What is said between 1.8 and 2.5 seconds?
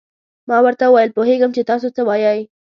څه وایئ.